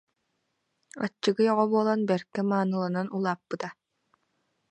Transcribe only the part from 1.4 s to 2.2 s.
оҕо буолан